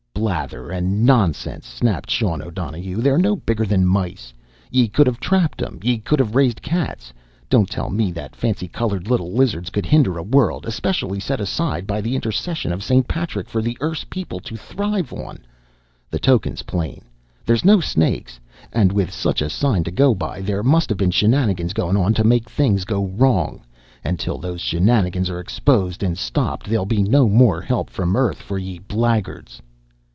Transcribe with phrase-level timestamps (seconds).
[0.21, 3.01] "Blather and nonsense!" snapped Sean O'Donohue.
[3.01, 4.31] "They're no bigger than mice!
[4.69, 5.79] Ye could've trapped 'em!
[5.81, 7.11] Ye could've raised cats!
[7.49, 11.87] Don't tell me that fancy colored little lizards could hinder a world especially set aside
[11.87, 13.07] by the intercession of St.
[13.07, 15.39] Patrick for the Erse people to thrive on!
[16.11, 17.01] The token's plain!
[17.43, 18.39] There's no snakes!
[18.71, 22.23] And with such a sign to go by, there must've been shenanigans goin' on to
[22.23, 23.61] make things go wrong!
[24.03, 28.37] And till those shenanigans are exposed an' stopped there'll be no more help from Earth
[28.39, 29.59] for ye blaggards!"